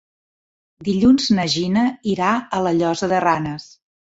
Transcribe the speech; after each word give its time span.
Dilluns 0.87 1.27
na 1.39 1.45
Gina 1.57 1.83
irà 2.15 2.31
a 2.41 2.63
la 2.69 2.73
Llosa 2.79 3.13
de 3.15 3.21
Ranes. 3.27 3.71